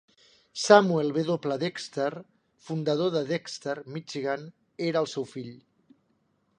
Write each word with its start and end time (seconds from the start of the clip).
Samuel 0.61 1.09
W. 1.13 1.35
Dexter, 1.59 2.25
fundador 2.69 3.13
de 3.19 3.23
Dexter, 3.35 3.77
Michigan, 3.99 4.49
era 4.91 5.07
el 5.07 5.15
seu 5.17 5.31
fill. 5.37 5.55